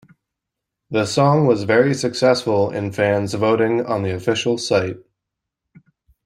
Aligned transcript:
The 0.89 1.05
song 1.05 1.45
was 1.45 1.61
very 1.65 1.93
successful 1.93 2.71
in 2.71 2.91
fans' 2.91 3.35
voting 3.35 3.85
on 3.85 4.01
the 4.01 4.15
official 4.15 4.57
site. 4.57 4.97